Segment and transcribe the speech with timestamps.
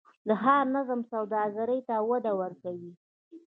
[0.27, 2.91] د ښار نظم سوداګرۍ ته وده ورکوي؟